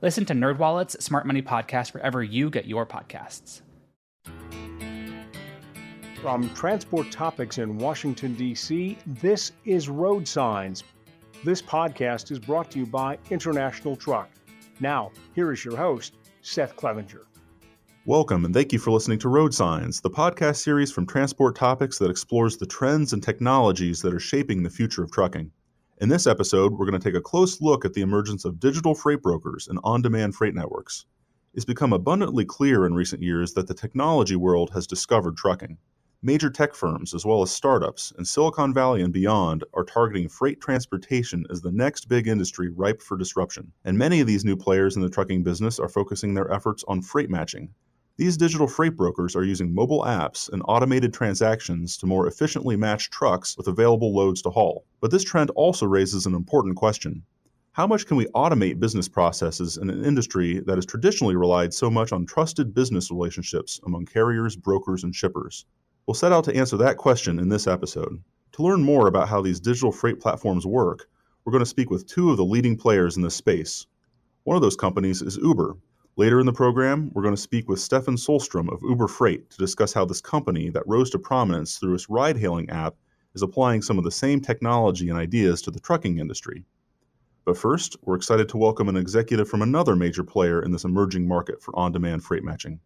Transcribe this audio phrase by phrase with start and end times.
[0.00, 3.62] Listen to NerdWallet's Smart Money Podcast wherever you get your podcasts.
[6.22, 10.84] From Transport Topics in Washington, D.C., this is Road Signs.
[11.42, 14.30] This podcast is brought to you by International Truck.
[14.78, 17.26] Now, here is your host, Seth Clevenger.
[18.04, 21.98] Welcome, and thank you for listening to Road Signs, the podcast series from Transport Topics
[21.98, 25.50] that explores the trends and technologies that are shaping the future of trucking.
[26.00, 28.94] In this episode, we're going to take a close look at the emergence of digital
[28.94, 31.06] freight brokers and on demand freight networks.
[31.54, 35.76] It's become abundantly clear in recent years that the technology world has discovered trucking.
[36.22, 40.60] Major tech firms, as well as startups in Silicon Valley and beyond, are targeting freight
[40.60, 43.72] transportation as the next big industry ripe for disruption.
[43.84, 47.02] And many of these new players in the trucking business are focusing their efforts on
[47.02, 47.74] freight matching.
[48.18, 53.10] These digital freight brokers are using mobile apps and automated transactions to more efficiently match
[53.10, 54.84] trucks with available loads to haul.
[55.00, 57.22] But this trend also raises an important question.
[57.70, 61.92] How much can we automate business processes in an industry that has traditionally relied so
[61.92, 65.64] much on trusted business relationships among carriers, brokers, and shippers?
[66.08, 68.20] We'll set out to answer that question in this episode.
[68.54, 71.08] To learn more about how these digital freight platforms work,
[71.44, 73.86] we're going to speak with two of the leading players in this space.
[74.42, 75.76] One of those companies is Uber.
[76.18, 79.56] Later in the program, we're going to speak with Stefan Solstrom of Uber Freight to
[79.56, 82.96] discuss how this company that rose to prominence through its ride hailing app
[83.36, 86.64] is applying some of the same technology and ideas to the trucking industry.
[87.44, 91.28] But first, we're excited to welcome an executive from another major player in this emerging
[91.28, 92.80] market for on demand freight matching.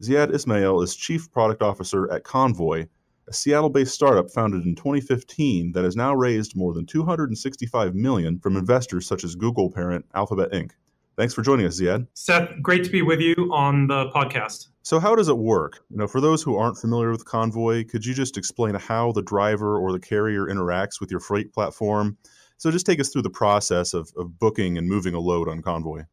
[0.00, 2.86] Ziad Ismail is Chief Product Officer at Convoy,
[3.26, 8.56] a Seattle-based startup founded in 2015 that has now raised more than 265 million from
[8.56, 10.70] investors such as Google parent Alphabet Inc.
[11.18, 12.06] Thanks for joining us, Ziad.
[12.14, 14.68] Seth, great to be with you on the podcast.
[14.82, 15.80] So, how does it work?
[15.90, 19.22] You know, for those who aren't familiar with Convoy, could you just explain how the
[19.22, 22.16] driver or the carrier interacts with your freight platform?
[22.56, 25.60] So, just take us through the process of, of booking and moving a load on
[25.60, 26.04] Convoy.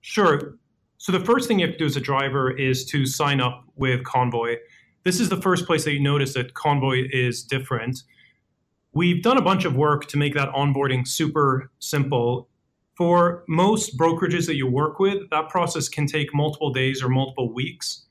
[0.00, 0.56] Sure.
[0.98, 3.64] So the first thing you have to do as a driver is to sign up
[3.76, 4.56] with Convoy.
[5.04, 8.02] This is the first place that you notice that Convoy is different.
[8.92, 12.48] We've done a bunch of work to make that onboarding super simple.
[12.96, 17.52] For most brokerages that you work with, that process can take multiple days or multiple
[17.52, 18.06] weeks.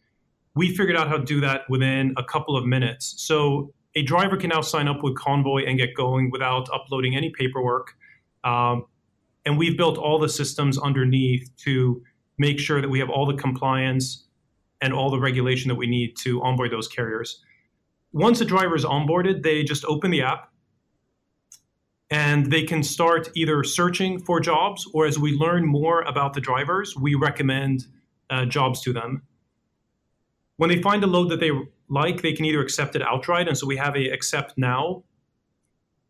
[0.56, 3.16] We figured out how to do that within a couple of minutes.
[3.18, 7.30] So a driver can now sign up with Convoy and get going without uploading any
[7.30, 7.94] paperwork.
[8.44, 8.86] Um,
[9.46, 12.04] and we've built all the systems underneath to
[12.38, 14.26] make sure that we have all the compliance
[14.82, 17.42] and all the regulation that we need to onboard those carriers.
[18.12, 20.53] Once a driver is onboarded, they just open the app
[22.14, 26.40] and they can start either searching for jobs or as we learn more about the
[26.40, 27.88] drivers, we recommend
[28.30, 29.24] uh, jobs to them.
[30.58, 31.50] When they find a load that they
[31.90, 33.48] like, they can either accept it outright.
[33.48, 35.04] And so we have a accept now.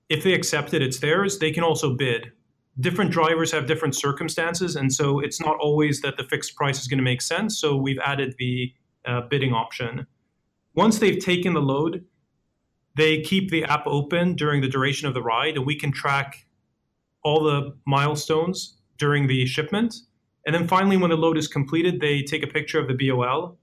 [0.10, 1.40] If they accept it, it's theirs.
[1.40, 2.34] They can also bid
[2.80, 6.88] different drivers have different circumstances, and so it's not always that the fixed price is
[6.88, 7.60] going to make sense.
[7.60, 8.74] So we've added the
[9.06, 10.08] uh, bidding option.
[10.76, 12.04] Once they've taken the load,
[12.96, 16.46] they keep the app open during the duration of the ride, and we can track
[17.24, 19.96] all the milestones during the shipment.
[20.46, 23.58] And then finally, when the load is completed, they take a picture of the BOL,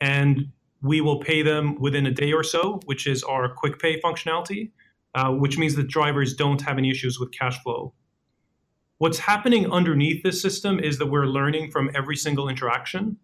[0.00, 0.48] and
[0.82, 4.70] we will pay them within a day or so, which is our quick pay functionality,
[5.14, 7.94] uh, which means that drivers don't have any issues with cash flow.
[8.98, 13.18] What's happening underneath this system is that we're learning from every single interaction.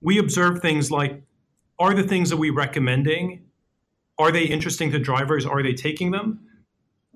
[0.00, 1.22] We observe things like
[1.78, 3.44] are the things that we recommending
[4.20, 5.46] are they interesting to drivers?
[5.46, 6.40] Are they taking them?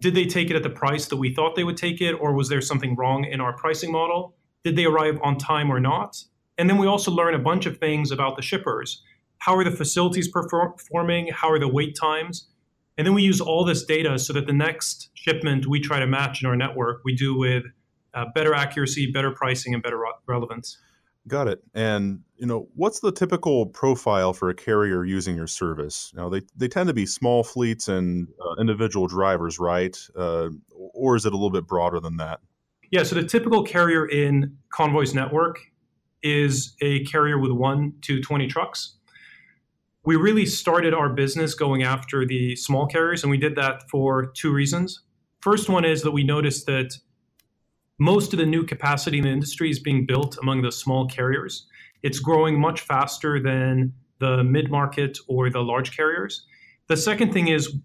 [0.01, 2.33] Did they take it at the price that we thought they would take it or
[2.33, 4.35] was there something wrong in our pricing model?
[4.65, 6.17] Did they arrive on time or not?
[6.57, 9.03] And then we also learn a bunch of things about the shippers.
[9.39, 11.29] How are the facilities performing?
[11.29, 12.49] How are the wait times?
[12.97, 16.07] And then we use all this data so that the next shipment we try to
[16.07, 17.65] match in our network, we do with
[18.15, 20.79] uh, better accuracy, better pricing, and better re- relevance.
[21.27, 21.63] Got it.
[21.75, 26.13] And you know, what's the typical profile for a carrier using your service?
[26.15, 29.97] Now, they they tend to be small fleets and uh, individual drivers, right?
[30.17, 30.51] Uh,
[30.93, 32.41] or is it a little bit broader than that?
[32.91, 33.03] Yeah.
[33.03, 35.59] So the typical carrier in Convoy's network
[36.23, 38.97] is a carrier with one to twenty trucks
[40.05, 44.27] we really started our business going after the small carriers, and we did that for
[44.27, 45.01] two reasons.
[45.41, 46.99] First one is that we noticed that
[47.99, 51.67] most of the new capacity in the industry is being built among the small carriers.
[52.03, 56.47] It's growing much faster than the mid market or the large carriers.
[56.89, 57.77] The second thing is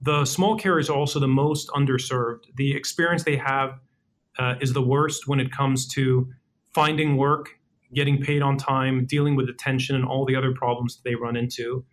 [0.00, 2.44] the small carriers are also the most underserved.
[2.56, 3.78] The experience they have
[4.38, 6.28] uh, is the worst when it comes to
[6.74, 7.50] finding work,
[7.94, 11.36] getting paid on time, dealing with detention, and all the other problems that they run
[11.36, 11.84] into.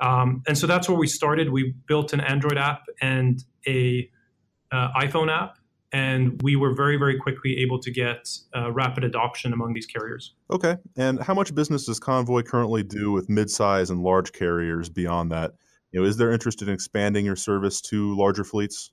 [0.00, 1.50] Um, and so that's where we started.
[1.50, 4.08] We built an Android app and a
[4.70, 5.58] uh, iPhone app,
[5.92, 10.34] and we were very, very quickly able to get uh, rapid adoption among these carriers.
[10.50, 10.76] Okay.
[10.96, 15.52] And how much business does Convoy currently do with midsize and large carriers beyond that?
[15.92, 18.92] You know, is there interest in expanding your service to larger fleets?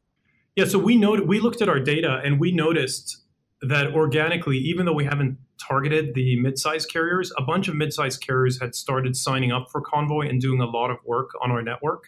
[0.55, 3.23] Yeah, so we know we looked at our data and we noticed
[3.61, 8.61] that organically, even though we haven't targeted the mid-sized carriers, a bunch of mid-sized carriers
[8.61, 12.05] had started signing up for Convoy and doing a lot of work on our network.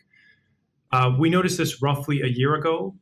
[0.94, 2.96] Uh, we noticed this roughly a year ago,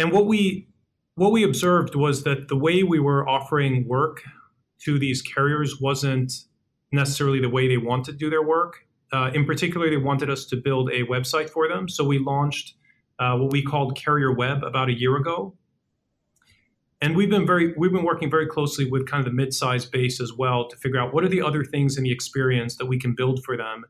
[0.00, 0.68] and what we
[1.16, 4.22] what we observed was that the way we were offering work
[4.84, 6.32] to these carriers wasn't
[6.92, 8.86] necessarily the way they wanted to do their work.
[9.12, 12.74] Uh, in particular, they wanted us to build a website for them, so we launched
[13.18, 15.54] uh, what we called Carrier Web about a year ago
[17.00, 20.20] and we've been very we've been working very closely with kind of the mid-sized base
[20.20, 22.98] as well to figure out what are the other things in the experience that we
[22.98, 23.84] can build for them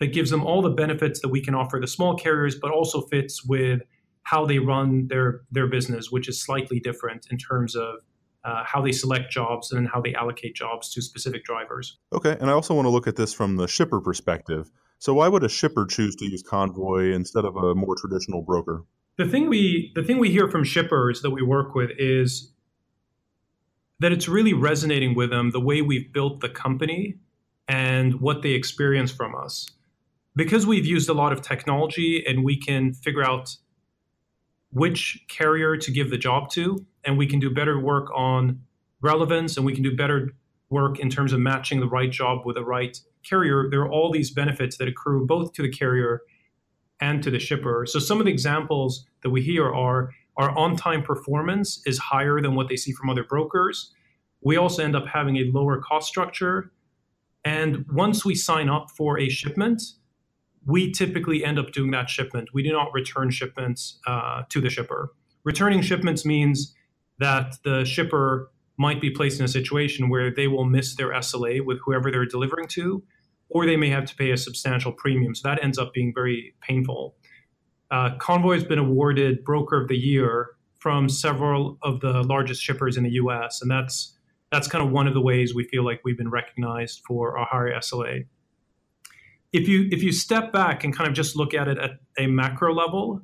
[0.00, 3.02] that gives them all the benefits that we can offer the small carriers but also
[3.02, 3.82] fits with
[4.30, 7.96] how they run their their business which is slightly different in terms of
[8.44, 11.98] uh, how they select jobs and how they allocate jobs to specific drivers.
[12.12, 14.70] Okay and i also want to look at this from the shipper perspective.
[15.00, 18.84] So why would a shipper choose to use convoy instead of a more traditional broker?
[19.16, 22.52] The thing we the thing we hear from shippers that we work with is
[24.00, 27.16] that it's really resonating with them the way we've built the company
[27.66, 29.70] and what they experience from us.
[30.36, 33.56] Because we've used a lot of technology and we can figure out
[34.70, 38.60] which carrier to give the job to and we can do better work on
[39.00, 40.32] relevance and we can do better
[40.70, 44.12] work in terms of matching the right job with the right carrier there are all
[44.12, 46.22] these benefits that accrue both to the carrier
[47.00, 47.86] and to the shipper.
[47.86, 52.54] So some of the examples that we hear are our on-time performance is higher than
[52.54, 53.92] what they see from other brokers.
[54.40, 56.70] We also end up having a lower cost structure.
[57.44, 59.82] And once we sign up for a shipment,
[60.68, 62.50] we typically end up doing that shipment.
[62.52, 65.14] We do not return shipments uh, to the shipper.
[65.42, 66.74] Returning shipments means
[67.18, 71.64] that the shipper might be placed in a situation where they will miss their SLA
[71.64, 73.02] with whoever they're delivering to,
[73.48, 75.34] or they may have to pay a substantial premium.
[75.34, 77.16] So that ends up being very painful.
[77.90, 82.98] Uh, Convoy has been awarded Broker of the Year from several of the largest shippers
[82.98, 84.14] in the U.S., and that's
[84.52, 87.46] that's kind of one of the ways we feel like we've been recognized for our
[87.46, 88.26] higher SLA.
[89.52, 92.26] If you if you step back and kind of just look at it at a
[92.26, 93.22] macro level,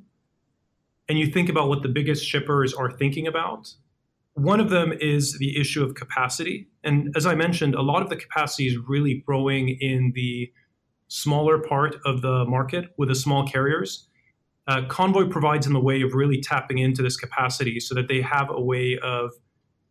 [1.07, 3.73] and you think about what the biggest shippers are thinking about,
[4.33, 6.67] one of them is the issue of capacity.
[6.83, 10.51] And as I mentioned, a lot of the capacity is really growing in the
[11.07, 14.07] smaller part of the market with the small carriers.
[14.67, 18.21] Uh, Convoy provides them a way of really tapping into this capacity so that they
[18.21, 19.31] have a way of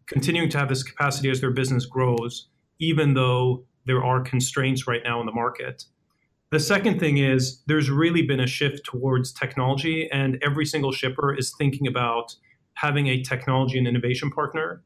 [0.06, 2.48] continuing to have this capacity as their business grows,
[2.80, 5.84] even though there are constraints right now in the market.
[6.54, 11.34] The second thing is there's really been a shift towards technology, and every single shipper
[11.34, 12.36] is thinking about
[12.74, 14.84] having a technology and innovation partner.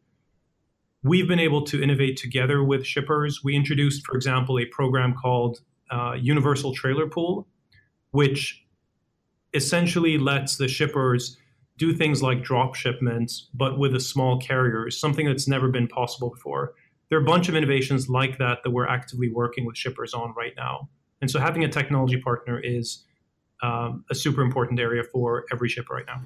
[1.03, 3.45] We've been able to innovate together with shippers.
[3.45, 5.61] We introduced, for example, a program called
[5.91, 7.47] uh, Universal Trailer Pool,
[8.13, 8.65] which
[9.53, 11.37] essentially lets the shippers
[11.77, 16.31] do things like drop shipments, but with a small carrier, something that's never been possible
[16.31, 16.73] before.
[17.11, 20.33] There are a bunch of innovations like that that we're actively working with shippers on
[20.35, 20.89] right now.
[21.21, 23.05] And so having a technology partner is
[23.63, 26.23] um, a super important area for every shipper right now.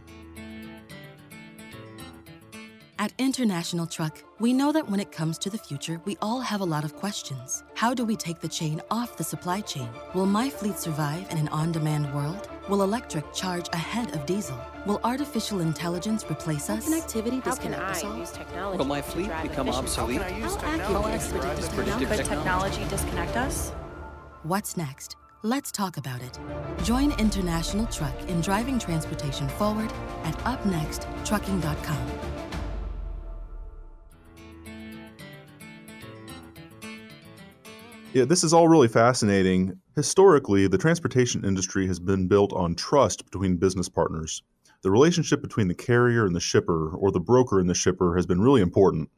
[3.03, 6.61] At International Truck, we know that when it comes to the future, we all have
[6.61, 7.65] a lot of questions.
[7.75, 9.89] How do we take the chain off the supply chain?
[10.15, 12.49] Will my fleet survive in an on demand world?
[12.69, 14.57] Will electric charge ahead of diesel?
[14.87, 16.89] Will artificial intelligence replace us?
[16.89, 18.17] Connectivity disconnect us all?
[18.17, 20.23] use technology Will my fleet become obsolete?
[20.23, 23.73] How, How accurate Could technology disconnect us?
[24.45, 25.15] What's next?
[25.45, 26.37] Let's talk about it.
[26.83, 29.93] Join International Truck in driving transportation forward
[30.25, 32.09] at upnexttrucking.com.
[38.13, 39.79] Yeah, this is all really fascinating.
[39.95, 44.43] Historically, the transportation industry has been built on trust between business partners.
[44.83, 48.27] The relationship between the carrier and the shipper, or the broker and the shipper, has
[48.27, 49.09] been really important.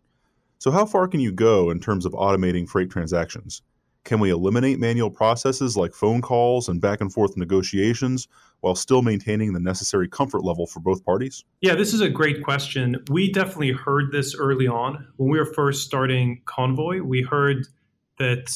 [0.59, 3.63] So, how far can you go in terms of automating freight transactions?
[4.05, 8.29] Can we eliminate manual processes like phone calls and back and forth negotiations
[8.61, 11.45] while still maintaining the necessary comfort level for both parties?
[11.63, 13.03] Yeah, this is a great question.
[13.11, 15.07] We definitely heard this early on.
[15.17, 17.67] When we were first starting Convoy, we heard
[18.19, 18.51] that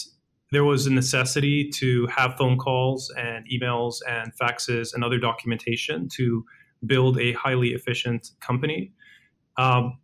[0.51, 6.09] there was a necessity to have phone calls and emails and faxes and other documentation
[6.11, 6.45] to
[6.87, 8.93] build a highly efficient company.
[9.57, 9.99] Um,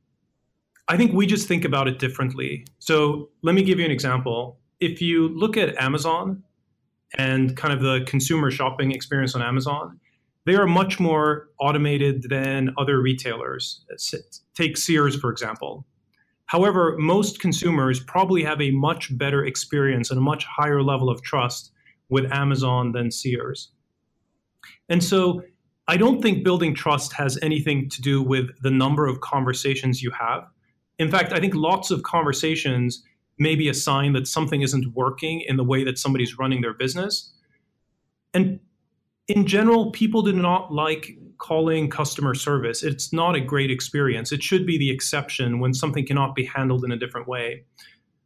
[0.88, 2.66] I think we just think about it differently.
[2.78, 4.58] So let me give you an example.
[4.80, 6.42] If you look at Amazon
[7.16, 10.00] and kind of the consumer shopping experience on Amazon,
[10.46, 13.84] they are much more automated than other retailers.
[14.54, 15.86] Take Sears, for example.
[16.46, 21.22] However, most consumers probably have a much better experience and a much higher level of
[21.22, 21.72] trust
[22.10, 23.70] with Amazon than Sears.
[24.90, 25.42] And so
[25.88, 30.10] I don't think building trust has anything to do with the number of conversations you
[30.10, 30.44] have.
[30.98, 33.02] In fact, I think lots of conversations
[33.38, 36.74] may be a sign that something isn't working in the way that somebody's running their
[36.74, 37.32] business.
[38.32, 38.60] And
[39.28, 42.82] in general, people do not like calling customer service.
[42.82, 44.32] It's not a great experience.
[44.32, 47.64] It should be the exception when something cannot be handled in a different way.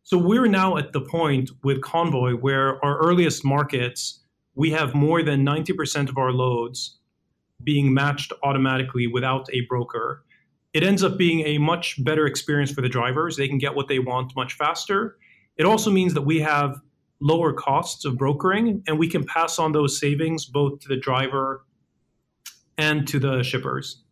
[0.02, 4.20] So we're now at the point with Convoy where our earliest markets,
[4.54, 6.98] we have more than 90% of our loads
[7.62, 10.24] being matched automatically without a broker.
[10.78, 13.37] It ends up being a much better experience for the drivers.
[13.37, 15.16] They can get what they want much faster.
[15.56, 16.80] It also means that we have
[17.18, 21.64] lower costs of brokering and we can pass on those savings both to the driver
[22.76, 24.04] and to the shippers.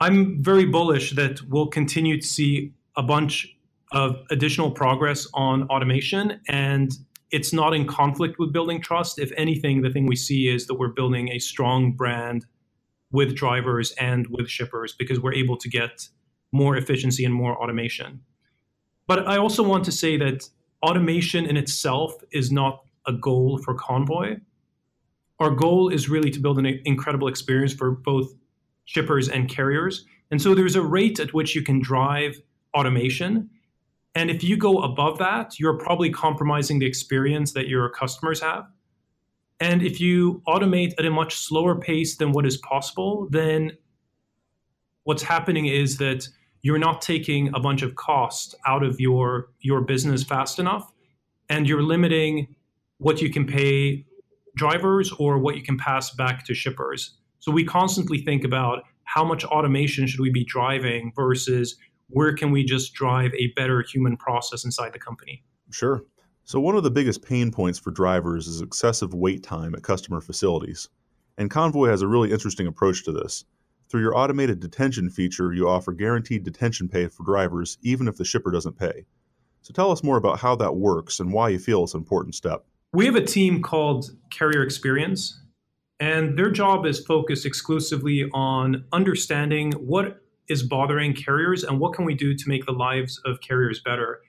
[0.00, 3.56] I'm very bullish that we'll continue to see a bunch
[3.92, 6.92] of additional progress on automation and
[7.30, 9.18] it's not in conflict with building trust.
[9.18, 12.44] If anything, the thing we see is that we're building a strong brand
[13.16, 16.06] with drivers and with shippers because we're able to get
[16.52, 18.20] more efficiency and more automation.
[19.06, 20.46] But I also want to say that
[20.82, 24.36] automation in itself is not a goal for Convoy.
[25.40, 28.34] Our goal is really to build an incredible experience for both
[28.84, 30.04] shippers and carriers.
[30.30, 32.38] And so there's a rate at which you can drive
[32.76, 33.48] automation.
[34.14, 38.66] And if you go above that, you're probably compromising the experience that your customers have.
[39.60, 43.72] And if you automate at a much slower pace than what is possible, then
[45.04, 46.28] what's happening is that
[46.62, 50.92] you're not taking a bunch of cost out of your your business fast enough
[51.48, 52.54] and you're limiting
[52.98, 54.04] what you can pay
[54.56, 57.18] drivers or what you can pass back to shippers.
[57.38, 61.76] So we constantly think about how much automation should we be driving versus
[62.08, 65.44] where can we just drive a better human process inside the company.
[65.70, 66.02] Sure
[66.46, 70.22] so one of the biggest pain points for drivers is excessive wait time at customer
[70.22, 70.88] facilities
[71.36, 73.44] and convoy has a really interesting approach to this
[73.88, 78.24] through your automated detention feature, you offer guaranteed detention pay for drivers even if the
[78.24, 79.06] shipper doesn't pay.
[79.62, 82.34] So tell us more about how that works and why you feel it's an important
[82.34, 82.64] step.
[82.92, 85.40] We have a team called Carrier Experience,
[86.00, 92.04] and their job is focused exclusively on understanding what is bothering carriers and what can
[92.04, 94.20] we do to make the lives of carriers better.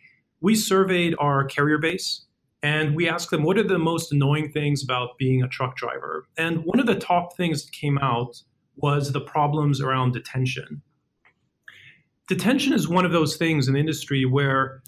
[0.42, 2.26] We surveyed our carrier base
[2.64, 6.26] and we asked them what are the most annoying things about being a truck driver.
[6.38, 8.42] And one of the top things that came out
[8.76, 10.82] was the problems around detention.
[12.28, 14.82] Detention is one of those things in the industry where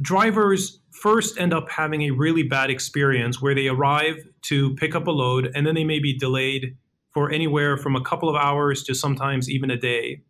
[0.00, 5.06] drivers first end up having a really bad experience where they arrive to pick up
[5.06, 6.76] a load and then they may be delayed
[7.10, 10.22] for anywhere from a couple of hours to sometimes even a day.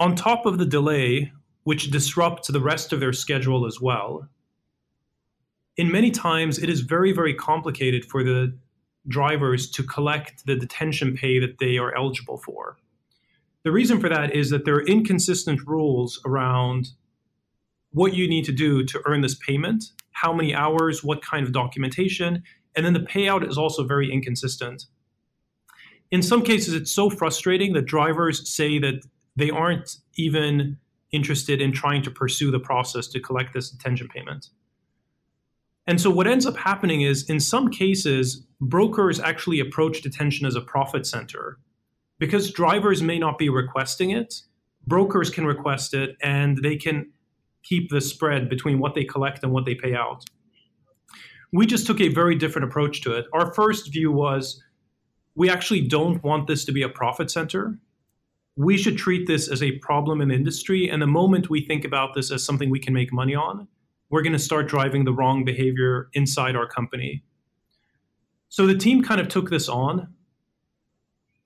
[0.00, 1.32] On top of the delay,
[1.68, 4.26] which disrupts the rest of their schedule as well,
[5.76, 8.56] in many times it is very, very complicated for the
[9.06, 12.78] drivers to collect the detention pay that they are eligible for.
[13.64, 16.88] The reason for that is that there are inconsistent rules around
[17.90, 21.52] what you need to do to earn this payment, how many hours, what kind of
[21.52, 22.44] documentation,
[22.76, 24.86] and then the payout is also very inconsistent.
[26.10, 29.04] In some cases, it's so frustrating that drivers say that
[29.36, 30.78] they aren't even
[31.12, 34.48] interested in trying to pursue the process to collect this detention payment.
[35.86, 40.54] And so what ends up happening is in some cases, brokers actually approach detention as
[40.54, 41.58] a profit center.
[42.18, 44.34] Because drivers may not be requesting it,
[44.86, 47.10] brokers can request it and they can
[47.62, 50.24] keep the spread between what they collect and what they pay out.
[51.52, 53.26] We just took a very different approach to it.
[53.32, 54.62] Our first view was
[55.34, 57.78] we actually don't want this to be a profit center.
[58.60, 60.90] We should treat this as a problem in the industry.
[60.90, 63.68] And the moment we think about this as something we can make money on,
[64.10, 67.22] we're going to start driving the wrong behavior inside our company.
[68.48, 70.12] So the team kind of took this on.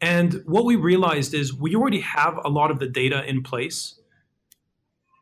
[0.01, 4.01] And what we realized is we already have a lot of the data in place.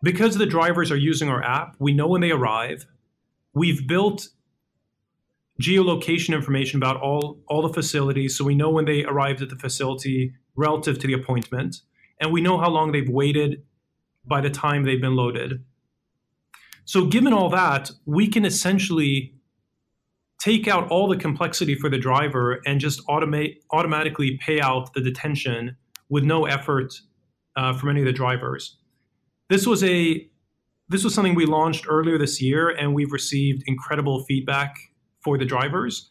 [0.02, 2.86] because the drivers are using our app, we know when they arrive.
[3.52, 4.28] We've built
[5.60, 9.56] geolocation information about all, all the facilities, so we know when they arrived at the
[9.56, 11.82] facility relative to the appointment,
[12.20, 13.62] and we know how long they've waited
[14.24, 15.64] by the time they've been loaded.
[16.84, 19.34] So, given all that, we can essentially
[20.40, 25.00] take out all the complexity for the driver and just automate automatically pay out the
[25.00, 25.76] detention
[26.08, 26.94] with no effort
[27.56, 28.76] uh, from any of the drivers.
[29.48, 30.26] This was a
[30.88, 34.74] this was something we launched earlier this year, and we've received incredible feedback
[35.22, 36.09] for the drivers.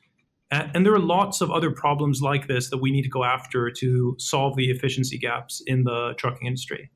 [0.52, 3.70] And there are lots of other problems like this that we need to go after
[3.70, 6.90] to solve the efficiency gaps in the trucking industry.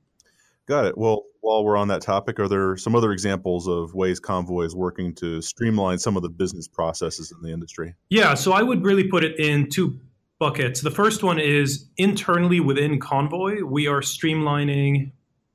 [0.65, 0.98] Got it.
[0.98, 4.75] Well, while we're on that topic, are there some other examples of ways Convoy is
[4.75, 7.95] working to streamline some of the business processes in the industry?
[8.10, 10.00] Yeah, so I would really put it in two
[10.39, 10.81] buckets.
[10.81, 15.12] The first one is internally within Convoy, we are streamlining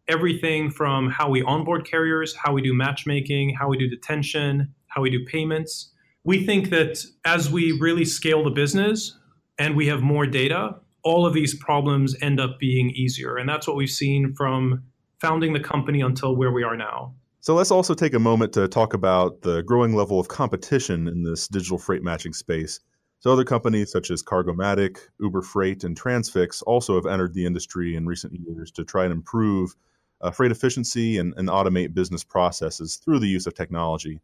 [0.08, 5.02] everything from how we onboard carriers, how we do matchmaking, how we do detention, how
[5.02, 5.90] we do payments.
[6.28, 9.16] We think that as we really scale the business
[9.58, 13.38] and we have more data, all of these problems end up being easier.
[13.38, 14.82] And that's what we've seen from
[15.22, 17.14] founding the company until where we are now.
[17.40, 21.22] So let's also take a moment to talk about the growing level of competition in
[21.22, 22.80] this digital freight matching space.
[23.20, 27.96] So other companies such as Cargomatic, Uber Freight, and Transfix also have entered the industry
[27.96, 29.74] in recent years to try and improve
[30.20, 34.20] uh, freight efficiency and, and automate business processes through the use of technology.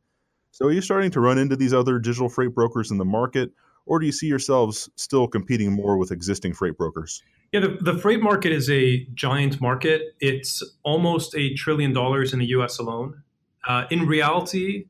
[0.55, 3.51] So, are you starting to run into these other digital freight brokers in the market,
[3.87, 7.25] or do you see yourselves still competing more with existing freight brokers?
[7.51, 10.15] Yeah, the, the freight market is a giant market.
[10.21, 13.25] It's almost a trillion dollars in the US alone.
[13.67, 14.85] Uh, in reality,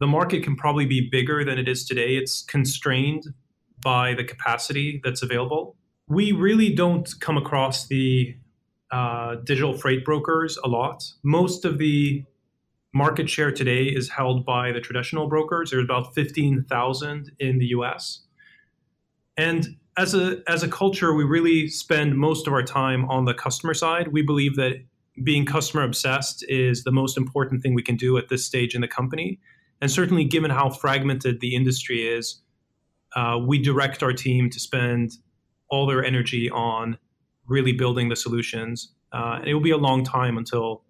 [0.00, 2.16] the market can probably be bigger than it is today.
[2.16, 3.26] It's constrained
[3.84, 5.76] by the capacity that's available.
[6.08, 8.34] We really don't come across the
[8.90, 11.04] uh, digital freight brokers a lot.
[11.22, 12.24] Most of the
[12.96, 15.70] market share today is held by the traditional brokers.
[15.70, 18.22] There's about 15,000 in the US.
[19.36, 23.34] And as a, as a culture, we really spend most of our time on the
[23.34, 24.08] customer side.
[24.08, 24.82] We believe that
[25.22, 28.80] being customer obsessed is the most important thing we can do at this stage in
[28.80, 29.40] the company.
[29.80, 32.40] And certainly, given how fragmented the industry is,
[33.14, 35.12] uh, we direct our team to spend
[35.68, 36.98] all their energy on
[37.46, 38.92] really building the solutions.
[39.12, 40.82] Uh, and it will be a long time until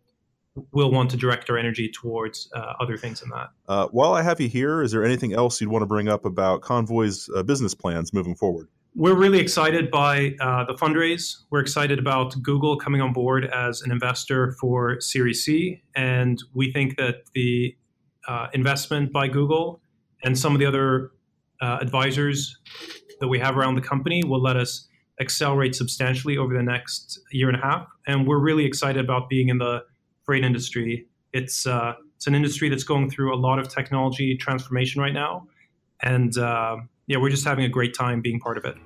[0.73, 3.49] we'll want to direct our energy towards uh, other things than that.
[3.69, 6.25] Uh, while I have you here, is there anything else you'd want to bring up
[6.25, 8.69] about Convoy's uh, business plans moving forward?
[8.95, 11.42] We're really excited by uh, the fundraise.
[11.51, 15.83] We're excited about Google coming on board as an investor for Series C.
[15.95, 17.77] And we think that the
[18.27, 19.83] uh, investment by Google
[20.25, 21.12] and some of the other
[21.61, 22.59] uh, advisors
[23.21, 24.88] that we have around the company will let us
[25.21, 27.87] accelerate substantially over the next year and a half.
[28.07, 29.83] And we're really excited about being in the
[30.27, 31.07] freight industry.
[31.33, 35.47] It's uh, it's an industry that's going through a lot of technology transformation right now,
[36.03, 38.77] and uh, yeah, we're just having a great time being part of it.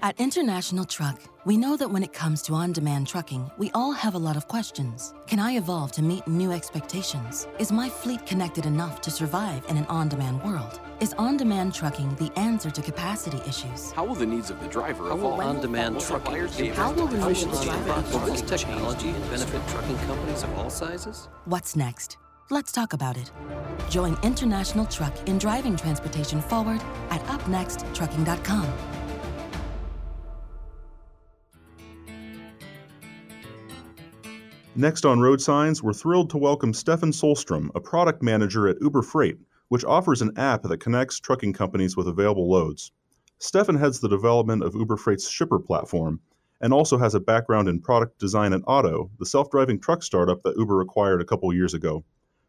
[0.00, 3.90] At International Truck, we know that when it comes to on demand trucking, we all
[3.90, 5.12] have a lot of questions.
[5.26, 7.48] Can I evolve to meet new expectations?
[7.58, 10.78] Is my fleet connected enough to survive in an on demand world?
[11.00, 13.90] Is on demand trucking the answer to capacity issues?
[13.90, 15.40] How will the needs of the driver evolve?
[15.40, 16.74] On demand trucking.
[16.74, 20.70] How will the needs of the driver Will this technology benefit trucking companies of all
[20.70, 21.28] sizes?
[21.46, 22.18] What's next?
[22.50, 23.32] Let's talk about it.
[23.90, 26.80] Join International Truck in driving transportation forward
[27.10, 28.97] at upnexttrucking.com.
[34.78, 39.02] Next on Road Signs, we're thrilled to welcome Stefan Solstrom, a product manager at Uber
[39.02, 39.36] Freight,
[39.70, 42.92] which offers an app that connects trucking companies with available loads.
[43.38, 46.20] Stefan heads the development of Uber Freight's shipper platform
[46.60, 50.44] and also has a background in product design at Otto, the self driving truck startup
[50.44, 52.04] that Uber acquired a couple years ago.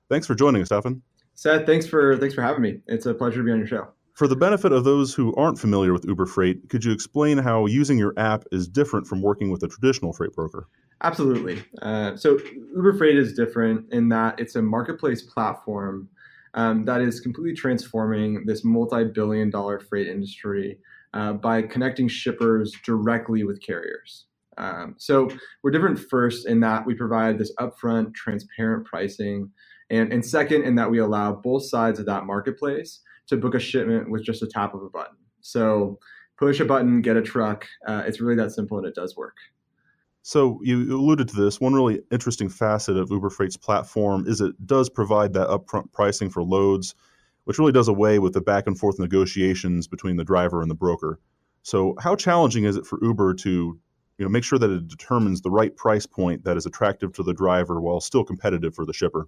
[0.08, 1.02] Thanks for joining us, Stefan.
[1.34, 2.80] Seth, thanks for thanks for having me.
[2.86, 3.88] It's a pleasure to be on your show.
[4.14, 7.66] For the benefit of those who aren't familiar with Uber Freight, could you explain how
[7.66, 10.68] using your app is different from working with a traditional freight broker?
[11.02, 11.64] Absolutely.
[11.82, 12.38] Uh, so
[12.76, 16.10] Uber Freight is different in that it's a marketplace platform
[16.56, 20.80] um, that is completely transforming this multi-billion dollar freight industry
[21.14, 24.26] uh, by connecting shippers directly with carriers.
[24.58, 25.30] Um, so
[25.64, 29.50] we're different first in that we provide this upfront, transparent pricing,
[29.90, 33.60] and, and second in that we allow both sides of that marketplace to book a
[33.60, 35.16] shipment with just a tap of a button.
[35.42, 35.98] So
[36.38, 37.68] push a button, get a truck.
[37.88, 39.38] Uh, it's really that simple, and it does work.
[40.30, 41.60] So you alluded to this.
[41.60, 46.30] One really interesting facet of Uber Freight's platform is it does provide that upfront pricing
[46.30, 46.94] for loads,
[47.46, 50.76] which really does away with the back and forth negotiations between the driver and the
[50.76, 51.20] broker.
[51.64, 53.50] So how challenging is it for Uber to
[54.20, 57.24] you know make sure that it determines the right price point that is attractive to
[57.24, 59.28] the driver while still competitive for the shipper?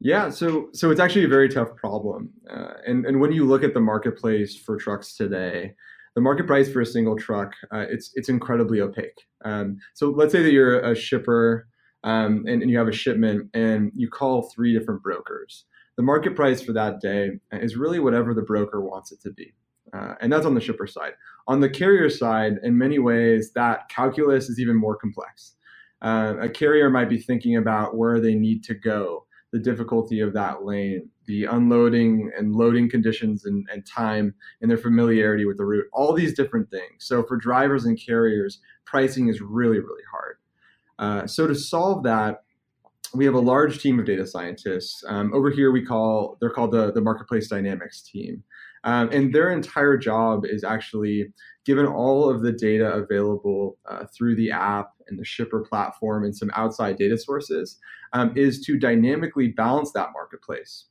[0.00, 3.62] Yeah, so so it's actually a very tough problem, uh, and and when you look
[3.62, 5.74] at the marketplace for trucks today,
[6.14, 9.26] the market price for a single truck uh, it's it's incredibly opaque.
[9.44, 11.68] Um, so let's say that you're a shipper
[12.04, 15.64] um, and, and you have a shipment and you call three different brokers.
[15.96, 19.52] The market price for that day is really whatever the broker wants it to be.
[19.92, 21.12] Uh, and that's on the shipper side.
[21.48, 25.56] On the carrier side, in many ways, that calculus is even more complex.
[26.00, 30.32] Uh, a carrier might be thinking about where they need to go, the difficulty of
[30.32, 35.64] that lane, the unloading and loading conditions and, and time, and their familiarity with the
[35.64, 37.06] route, all these different things.
[37.06, 40.36] So for drivers and carriers, pricing is really, really hard.
[40.98, 42.42] Uh, so to solve that,
[43.12, 45.02] we have a large team of data scientists.
[45.08, 48.44] Um, over here, we call they're called the, the marketplace dynamics team.
[48.84, 51.32] Um, and their entire job is actually
[51.66, 56.34] given all of the data available uh, through the app and the shipper platform and
[56.34, 57.78] some outside data sources,
[58.12, 60.86] um, is to dynamically balance that marketplace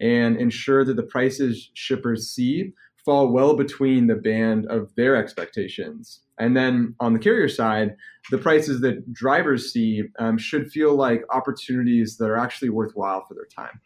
[0.00, 2.72] and ensure that the prices shippers see
[3.04, 6.20] fall well between the band of their expectations.
[6.38, 7.96] And then on the carrier side,
[8.30, 13.34] the prices that drivers see um, should feel like opportunities that are actually worthwhile for
[13.34, 13.80] their time.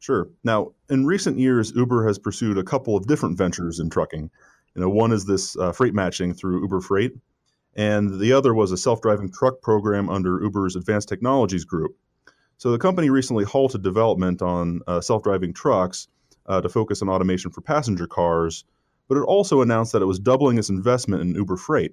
[0.00, 0.30] Sure.
[0.42, 4.30] Now, in recent years, Uber has pursued a couple of different ventures in trucking.
[4.74, 7.12] You know, one is this uh, freight matching through Uber Freight,
[7.76, 11.96] and the other was a self-driving truck program under Uber's Advanced Technologies Group.
[12.56, 16.08] So the company recently halted development on uh, self-driving trucks
[16.46, 18.64] uh, to focus on automation for passenger cars,
[19.06, 21.92] but it also announced that it was doubling its investment in Uber Freight.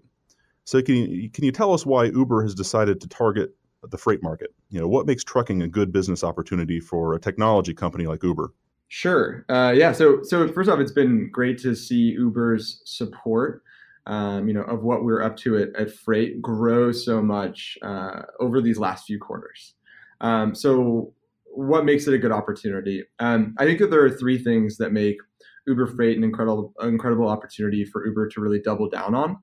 [0.64, 3.54] So can you, can you tell us why Uber has decided to target
[3.92, 4.54] the freight market?
[4.70, 8.54] You know, what makes trucking a good business opportunity for a technology company like Uber?
[8.90, 9.46] Sure.
[9.50, 9.92] Uh, yeah.
[9.92, 13.62] So, so first off, it's been great to see Uber's support,
[14.06, 18.22] um, you know, of what we're up to at, at Freight grow so much uh,
[18.40, 19.76] over these last few quarters.
[20.22, 21.14] Um, so,
[21.46, 23.04] what makes it a good opportunity?
[23.20, 25.18] Um, I think that there are three things that make
[25.66, 29.38] Uber Freight an incredible, incredible opportunity for Uber to really double down on.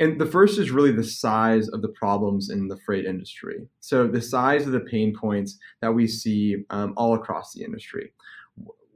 [0.00, 3.66] And the first is really the size of the problems in the freight industry.
[3.80, 8.12] So, the size of the pain points that we see um, all across the industry.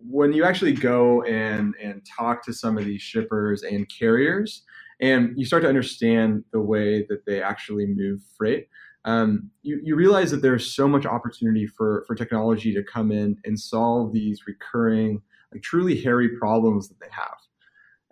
[0.01, 4.65] When you actually go and, and talk to some of these shippers and carriers,
[5.01, 8.69] and you start to understand the way that they actually move freight,
[9.05, 13.37] um, you, you realize that there's so much opportunity for, for technology to come in
[13.45, 17.39] and solve these recurring, like truly hairy problems that they have.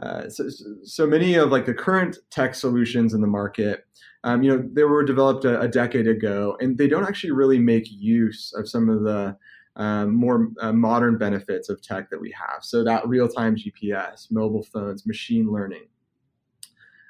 [0.02, 3.86] Uh, so, many of like the current tech solutions in the market,
[4.24, 7.58] um, you know, they were developed a, a, decade ago, and they don't actually really
[7.58, 9.36] make use of some of the
[9.76, 12.62] um, more uh, modern benefits of tech that we have.
[12.62, 15.84] So that real-time GPS, mobile phones, machine learning.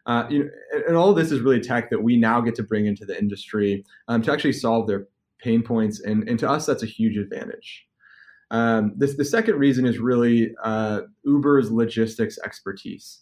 [0.07, 0.51] Uh, you know,
[0.87, 3.85] and all this is really tech that we now get to bring into the industry
[4.07, 7.87] um, to actually solve their pain points, and, and to us, that's a huge advantage.
[8.51, 13.21] Um, this, the second reason is really uh, Uber's logistics expertise.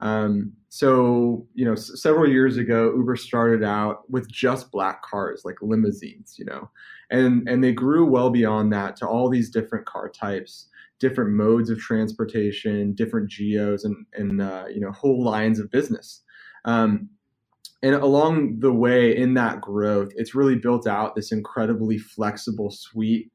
[0.00, 5.42] Um, so, you know, s- several years ago, Uber started out with just black cars,
[5.44, 6.70] like limousines, you know,
[7.10, 10.68] and and they grew well beyond that to all these different car types,
[11.00, 16.22] different modes of transportation, different geos, and and uh, you know, whole lines of business.
[16.64, 17.08] Um,
[17.82, 23.30] and along the way in that growth, it's really built out this incredibly flexible suite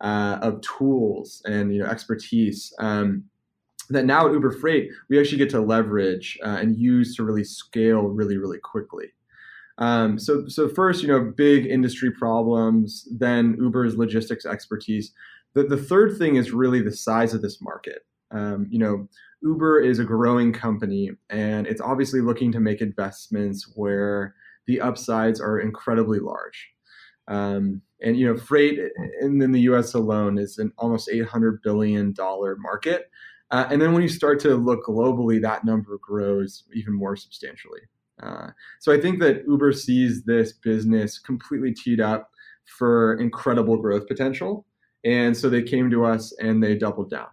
[0.00, 3.24] uh, of tools and you know expertise um,
[3.90, 7.44] that now at Uber Freight we actually get to leverage uh, and use to really
[7.44, 9.06] scale really really quickly.
[9.78, 15.12] Um, so so first you know big industry problems, then Uber's logistics expertise.
[15.54, 18.06] The, the third thing is really the size of this market.
[18.30, 19.08] Um, you know,
[19.42, 24.34] Uber is a growing company and it's obviously looking to make investments where
[24.66, 26.70] the upsides are incredibly large.
[27.30, 28.78] Um, and you know, freight
[29.20, 29.94] in, in the U.S.
[29.94, 33.08] alone is an almost 800 billion dollar market.
[33.50, 37.80] Uh, and then when you start to look globally, that number grows even more substantially.
[38.22, 38.48] Uh,
[38.80, 42.30] so I think that Uber sees this business completely teed up
[42.78, 44.66] for incredible growth potential.
[45.04, 47.28] And so they came to us and they doubled down.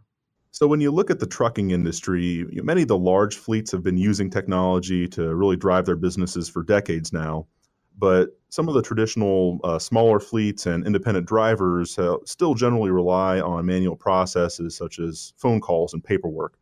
[0.51, 3.97] So when you look at the trucking industry, many of the large fleets have been
[3.97, 7.47] using technology to really drive their businesses for decades now
[7.97, 13.39] but some of the traditional uh, smaller fleets and independent drivers uh, still generally rely
[13.39, 16.57] on manual processes such as phone calls and paperwork.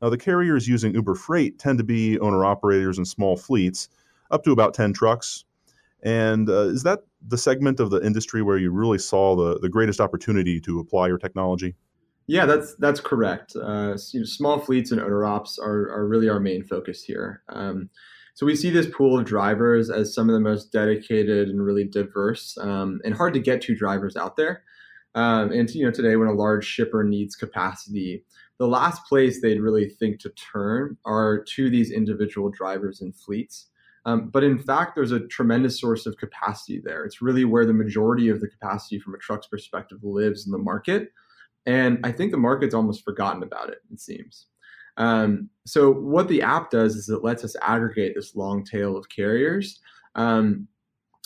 [0.00, 3.88] Now, the carriers using Uber Freight tend to be owner operators and small fleets,
[4.30, 5.44] up to about 10 trucks.
[6.02, 9.68] And uh, is that the segment of the industry where you really saw the, the
[9.68, 11.74] greatest opportunity to apply your technology?
[12.26, 13.54] Yeah, that's that's correct.
[13.56, 17.42] Uh, you know, small fleets and owner ops are, are really our main focus here.
[17.48, 17.90] Um,
[18.34, 21.84] so we see this pool of drivers as some of the most dedicated and really
[21.84, 24.62] diverse um, and hard to get to drivers out there.
[25.14, 28.24] Um, and you know, today when a large shipper needs capacity,
[28.58, 33.66] the last place they'd really think to turn are to these individual drivers and fleets.
[34.06, 37.04] Um, but in fact, there's a tremendous source of capacity there.
[37.04, 40.58] It's really where the majority of the capacity from a truck's perspective lives in the
[40.58, 41.12] market.
[41.66, 44.46] And I think the market's almost forgotten about it, it seems.
[45.00, 49.08] Um, so, what the app does is it lets us aggregate this long tail of
[49.08, 49.80] carriers.
[50.14, 50.68] Um,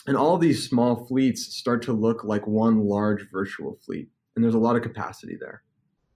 [0.07, 4.09] and all these small fleets start to look like one large virtual fleet.
[4.37, 5.63] And there's a lot of capacity there.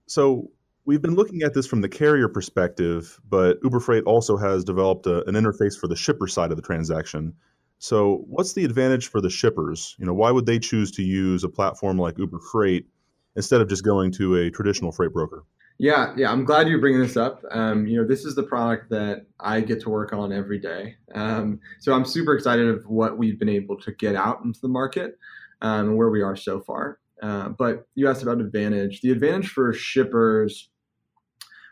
[0.06, 0.52] So,
[0.84, 5.06] we've been looking at this from the carrier perspective, but Uber Freight also has developed
[5.06, 7.34] a, an interface for the shipper side of the transaction.
[7.80, 9.96] So, what's the advantage for the shippers?
[9.98, 12.86] You know, why would they choose to use a platform like Uber Freight
[13.34, 15.44] instead of just going to a traditional freight broker?
[15.80, 17.40] Yeah, yeah, I'm glad you're bringing this up.
[17.52, 20.96] Um, you know, this is the product that I get to work on every day.
[21.14, 24.68] Um, so I'm super excited of what we've been able to get out into the
[24.68, 25.16] market
[25.62, 26.98] um, and where we are so far.
[27.22, 29.02] Uh, but you asked about advantage.
[29.02, 30.68] The advantage for shippers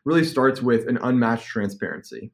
[0.05, 2.31] really starts with an unmatched transparency.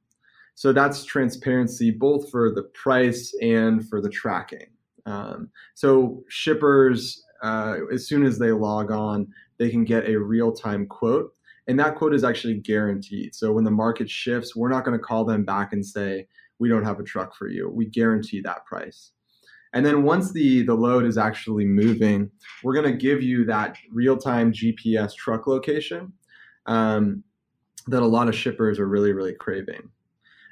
[0.55, 4.67] So that's transparency both for the price and for the tracking.
[5.07, 10.53] Um, so shippers, uh, as soon as they log on, they can get a real
[10.53, 11.33] time quote
[11.69, 13.35] and that quote is actually guaranteed.
[13.35, 16.27] So when the market shifts, we're not going to call them back and say,
[16.59, 17.69] we don't have a truck for you.
[17.69, 19.13] We guarantee that price.
[19.75, 22.31] And then once the, the load is actually moving,
[22.63, 26.13] we're going to give you that real time GPS truck location
[26.67, 27.25] um,
[27.87, 29.89] that a lot of shippers are really, really craving.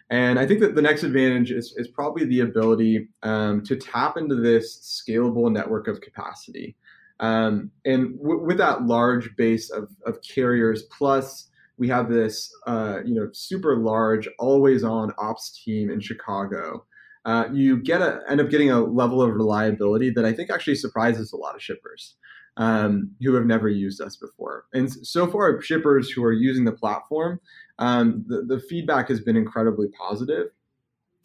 [0.09, 4.17] And I think that the next advantage is, is probably the ability um, to tap
[4.17, 6.77] into this scalable network of capacity.
[7.21, 13.01] Um, and w- with that large base of, of carriers, plus we have this uh,
[13.05, 16.85] you know super large, always on ops team in Chicago.
[17.27, 20.77] Uh, you get a end up getting a level of reliability that I think actually
[20.77, 22.17] surprises a lot of shippers
[22.57, 24.65] um, who have never used us before.
[24.73, 27.41] And so far, shippers who are using the platform,
[27.79, 30.49] um, the, the feedback has been incredibly positive.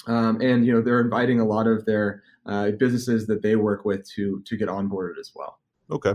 [0.08, 3.86] Um, and you know they're inviting a lot of their uh, businesses that they work
[3.86, 5.60] with to to get onboarded as well.
[5.90, 6.14] Okay.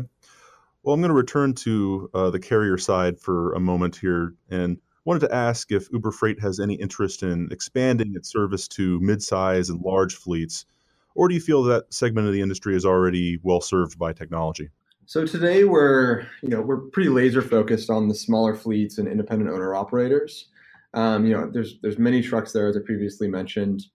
[0.83, 4.79] Well, I'm going to return to uh, the carrier side for a moment here and
[5.05, 9.69] wanted to ask if Uber Freight has any interest in expanding its service to midsize
[9.69, 10.67] and large fleets,
[11.15, 14.71] or do you feel that segment of the industry is already well served by technology?
[15.07, 19.51] So today we're, you know, we're pretty laser focused on the smaller fleets and independent
[19.51, 20.49] owner operators.
[20.95, 23.87] Um, you know, there's there's many trucks there, as I previously mentioned,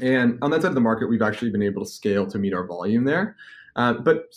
[0.00, 2.54] and on that side of the market, we've actually been able to scale to meet
[2.54, 3.36] our volume there.
[3.76, 4.34] Uh, but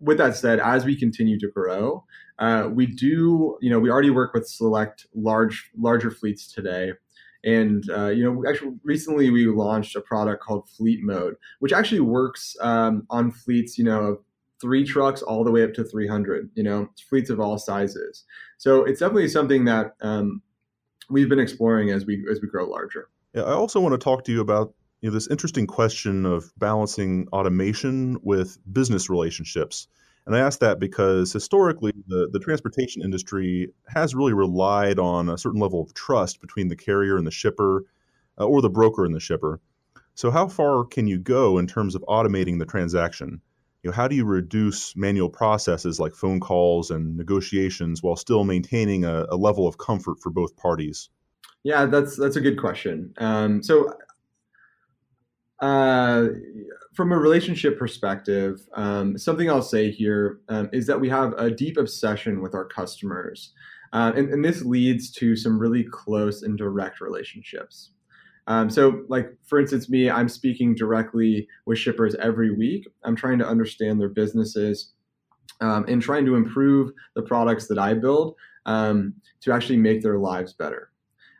[0.00, 2.04] with that said, as we continue to grow,
[2.38, 6.92] uh, we do, you know, we already work with select large, larger fleets today.
[7.44, 12.00] And, uh, you know, actually recently we launched a product called Fleet Mode, which actually
[12.00, 14.18] works um, on fleets, you know,
[14.60, 18.24] three trucks all the way up to 300, you know, fleets of all sizes.
[18.58, 20.42] So it's definitely something that um,
[21.08, 23.08] we've been exploring as we, as we grow larger.
[23.34, 26.52] Yeah, I also want to talk to you about you know, this interesting question of
[26.58, 29.88] balancing automation with business relationships.
[30.26, 35.38] And I ask that because historically, the, the transportation industry has really relied on a
[35.38, 37.84] certain level of trust between the carrier and the shipper,
[38.38, 39.60] uh, or the broker and the shipper.
[40.14, 43.40] So, how far can you go in terms of automating the transaction?
[43.82, 48.42] You know, how do you reduce manual processes like phone calls and negotiations while still
[48.42, 51.08] maintaining a, a level of comfort for both parties?
[51.62, 53.12] Yeah, that's that's a good question.
[53.18, 53.92] Um, so
[55.60, 56.26] uh,
[56.94, 61.50] from a relationship perspective, um, something I'll say here um, is that we have a
[61.50, 63.52] deep obsession with our customers.
[63.92, 67.92] Uh, and, and, this leads to some really close and direct relationships.
[68.48, 72.86] Um, so, like for instance, me, I'm speaking directly with shippers every week.
[73.04, 74.92] I'm trying to understand their businesses
[75.60, 78.34] um, and trying to improve the products that I build
[78.66, 80.90] um, to actually make their lives better.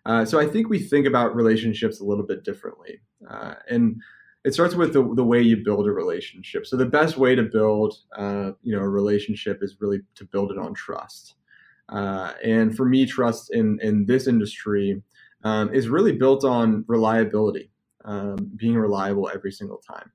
[0.06, 3.00] Uh, so I think we think about relationships a little bit differently.
[3.28, 4.00] Uh, and
[4.44, 6.66] it starts with the, the way you build a relationship.
[6.66, 10.52] So the best way to build, uh, you know, a relationship is really to build
[10.52, 11.34] it on trust.
[11.88, 15.02] Uh, and for me, trust in in this industry
[15.44, 17.70] um, is really built on reliability,
[18.04, 20.10] um, being reliable every single time.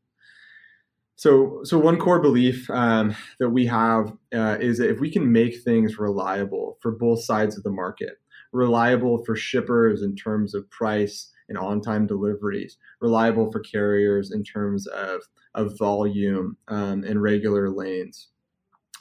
[1.16, 5.32] So, so one core belief um, that we have uh, is that if we can
[5.32, 8.18] make things reliable for both sides of the market,
[8.52, 14.88] reliable for shippers in terms of price and on-time deliveries, reliable for carriers in terms
[14.88, 15.22] of,
[15.56, 18.30] of volume um, and regular lanes.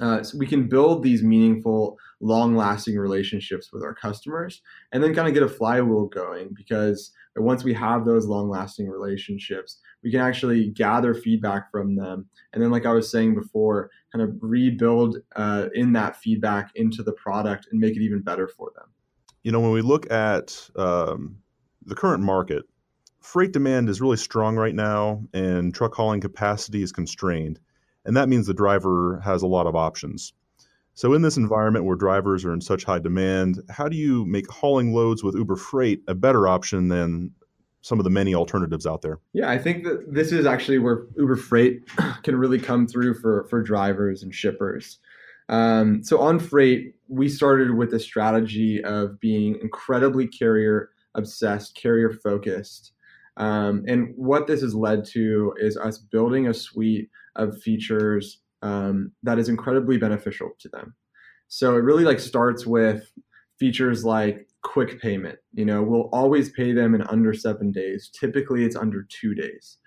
[0.00, 5.14] Uh, so we can build these meaningful, long lasting relationships with our customers and then
[5.14, 10.10] kind of get a flywheel going because once we have those long lasting relationships, we
[10.10, 12.28] can actually gather feedback from them.
[12.52, 17.02] And then, like I was saying before, kind of rebuild uh, in that feedback into
[17.02, 18.86] the product and make it even better for them.
[19.42, 21.36] You know, when we look at um,
[21.90, 22.64] the current market,
[23.20, 27.60] freight demand is really strong right now and truck hauling capacity is constrained.
[28.06, 30.32] And that means the driver has a lot of options.
[30.94, 34.50] So, in this environment where drivers are in such high demand, how do you make
[34.50, 37.32] hauling loads with Uber Freight a better option than
[37.82, 39.18] some of the many alternatives out there?
[39.32, 41.82] Yeah, I think that this is actually where Uber Freight
[42.22, 44.98] can really come through for, for drivers and shippers.
[45.48, 52.10] Um, so, on Freight, we started with a strategy of being incredibly carrier obsessed, carrier
[52.10, 52.92] focused.
[53.36, 59.12] Um, and what this has led to is us building a suite of features um,
[59.22, 60.94] that is incredibly beneficial to them.
[61.48, 63.10] So it really like starts with
[63.58, 65.38] features like quick payment.
[65.52, 68.10] You know, we'll always pay them in under seven days.
[68.18, 69.78] Typically, it's under two days,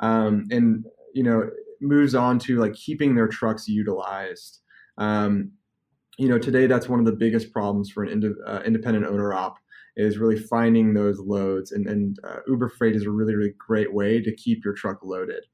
[0.00, 4.60] um, and you know moves on to like keeping their trucks utilized.
[4.98, 5.52] Um,
[6.18, 9.32] you know, today that's one of the biggest problems for an ind- uh, independent owner
[9.32, 9.58] op
[10.00, 13.92] is really finding those loads, and, and uh, Uber Freight is a really really great
[13.92, 15.44] way to keep your truck loaded.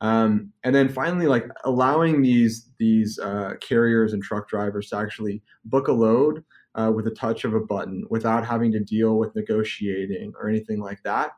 [0.00, 5.42] Um, and then finally, like allowing these these uh, carriers and truck drivers to actually
[5.64, 9.34] book a load uh, with a touch of a button without having to deal with
[9.34, 11.32] negotiating or anything like that.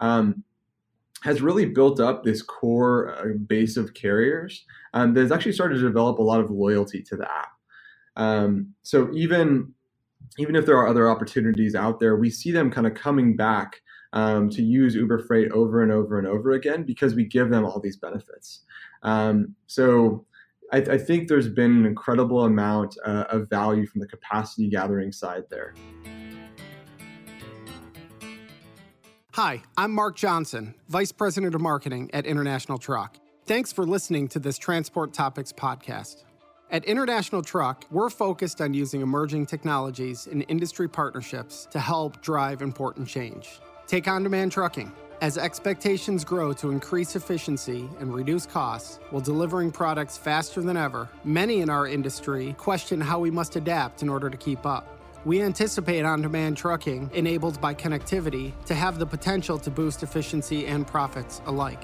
[0.00, 0.44] Um,
[1.22, 5.74] has really built up this core uh, base of carriers um, that has actually started
[5.74, 7.50] to develop a lot of loyalty to the app.
[8.14, 9.74] Um, so even
[10.36, 13.80] even if there are other opportunities out there, we see them kind of coming back
[14.12, 17.64] um, to use Uber Freight over and over and over again because we give them
[17.64, 18.62] all these benefits.
[19.02, 20.26] Um, so
[20.72, 25.12] I, I, think there's been an incredible amount uh, of value from the capacity gathering
[25.12, 25.74] side there.
[29.34, 33.18] Hi, I'm Mark Johnson, Vice President of Marketing at International Truck.
[33.46, 36.24] Thanks for listening to this Transport Topics podcast.
[36.70, 42.60] At International Truck, we're focused on using emerging technologies and industry partnerships to help drive
[42.60, 43.60] important change.
[43.86, 44.92] Take on demand trucking.
[45.22, 51.08] As expectations grow to increase efficiency and reduce costs while delivering products faster than ever,
[51.24, 54.86] many in our industry question how we must adapt in order to keep up.
[55.24, 60.66] We anticipate on demand trucking, enabled by connectivity, to have the potential to boost efficiency
[60.66, 61.82] and profits alike.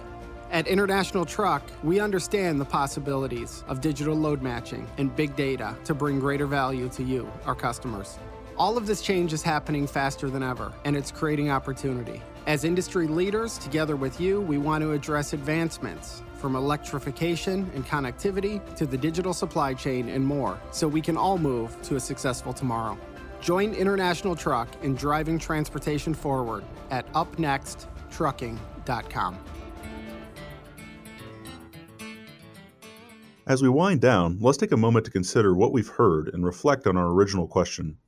[0.51, 5.95] At International Truck, we understand the possibilities of digital load matching and big data to
[5.95, 8.19] bring greater value to you, our customers.
[8.57, 12.23] All of this change is happening faster than ever, and it's creating opportunity.
[12.47, 18.63] As industry leaders, together with you, we want to address advancements from electrification and connectivity
[18.77, 22.53] to the digital supply chain and more, so we can all move to a successful
[22.53, 22.97] tomorrow.
[23.41, 29.39] Join International Truck in driving transportation forward at upnexttrucking.com.
[33.47, 36.87] As we wind down, let's take a moment to consider what we've heard and reflect
[36.87, 37.99] on our original question.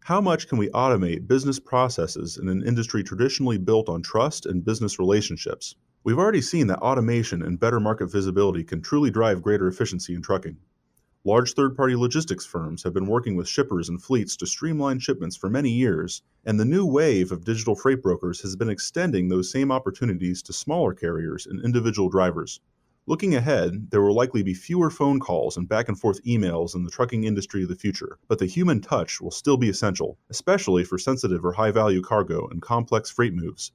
[0.00, 4.62] How much can we automate business processes in an industry traditionally built on trust and
[4.62, 5.76] business relationships?
[6.04, 10.20] We've already seen that automation and better market visibility can truly drive greater efficiency in
[10.20, 10.58] trucking.
[11.24, 15.36] Large third party logistics firms have been working with shippers and fleets to streamline shipments
[15.36, 19.50] for many years, and the new wave of digital freight brokers has been extending those
[19.50, 22.60] same opportunities to smaller carriers and individual drivers.
[23.04, 26.84] Looking ahead, there will likely be fewer phone calls and back and forth emails in
[26.84, 30.84] the trucking industry of the future, but the human touch will still be essential, especially
[30.84, 33.72] for sensitive or high value cargo and complex freight moves.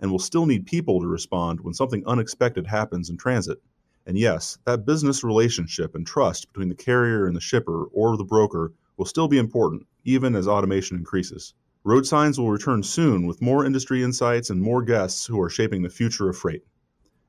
[0.00, 3.58] And we'll still need people to respond when something unexpected happens in transit.
[4.06, 8.24] And yes, that business relationship and trust between the carrier and the shipper or the
[8.24, 11.52] broker will still be important, even as automation increases.
[11.84, 15.82] Road Signs will return soon with more industry insights and more guests who are shaping
[15.82, 16.62] the future of freight.